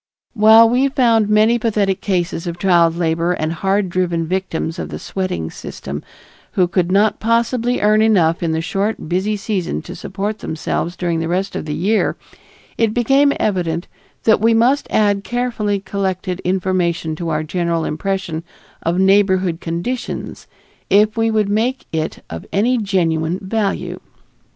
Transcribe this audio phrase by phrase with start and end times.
[0.33, 4.97] While we found many pathetic cases of child labor and hard driven victims of the
[4.97, 6.01] sweating system
[6.53, 11.19] who could not possibly earn enough in the short busy season to support themselves during
[11.19, 12.15] the rest of the year,
[12.79, 13.87] it became evident
[14.23, 18.43] that we must add carefully collected information to our general impression
[18.81, 20.47] of neighborhood conditions
[20.89, 23.99] if we would make it of any genuine value.